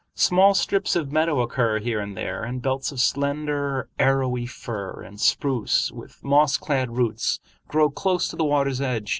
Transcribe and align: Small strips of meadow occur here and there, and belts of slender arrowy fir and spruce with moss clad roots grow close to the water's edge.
Small 0.15 0.55
strips 0.55 0.95
of 0.95 1.11
meadow 1.11 1.41
occur 1.41 1.77
here 1.77 1.99
and 1.99 2.17
there, 2.17 2.41
and 2.43 2.59
belts 2.59 2.91
of 2.91 2.99
slender 2.99 3.87
arrowy 3.99 4.47
fir 4.47 5.03
and 5.03 5.19
spruce 5.21 5.91
with 5.91 6.23
moss 6.23 6.57
clad 6.57 6.97
roots 6.97 7.39
grow 7.67 7.91
close 7.91 8.27
to 8.29 8.35
the 8.35 8.43
water's 8.43 8.81
edge. 8.81 9.09